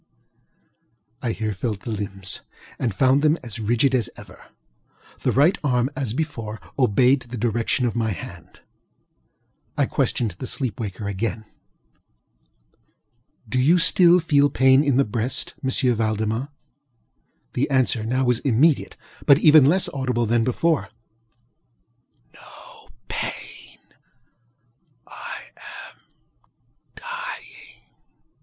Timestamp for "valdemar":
15.93-16.47